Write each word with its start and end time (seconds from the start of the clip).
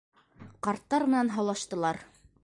Ҡарттар 0.67 1.05
менән 1.13 1.29
һаулаштылар. 1.35 2.01